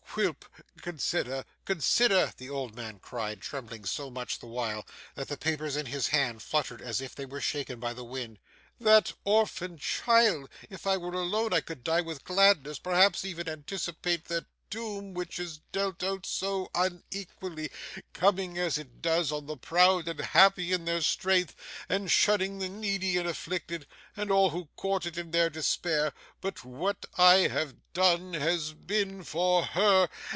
[0.13, 0.43] Quilp,
[0.81, 4.85] consider, consider,' the old man cried, trembling so much the while,
[5.15, 8.37] that the papers in his hand fluttered as if they were shaken by the wind,
[8.77, 10.49] 'that orphan child!
[10.69, 15.37] If I were alone, I could die with gladness perhaps even anticipate that doom which
[15.37, 17.69] is dealt out so unequally:
[18.13, 21.53] coming, as it does, on the proud and happy in their strength,
[21.89, 26.63] and shunning the needy and afflicted, and all who court it in their despair but
[26.63, 30.07] what I have done, has been for her.